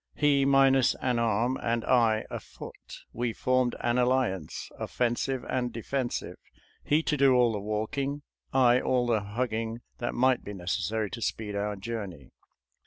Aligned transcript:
He 0.15 0.45
minus 0.45 0.95
an 0.99 1.19
arm, 1.19 1.59
and 1.61 1.85
I, 1.85 2.25
a 2.31 2.39
foot, 2.39 3.01
we 3.13 3.33
formed 3.33 3.75
an 3.81 3.99
alliance, 3.99 4.71
offensive 4.79 5.45
and 5.47 5.71
defensive— 5.71 6.37
he 6.91 7.03
to 7.03 7.15
do 7.15 7.35
all 7.35 7.51
the 7.51 7.59
walking— 7.59 8.23
I, 8.51 8.81
all 8.81 9.05
the 9.05 9.21
hugging 9.21 9.81
that 9.99 10.15
might 10.15 10.43
be 10.43 10.55
necessary 10.55 11.11
to 11.11 11.21
speed 11.21 11.55
our 11.55 11.75
journey. 11.75 12.31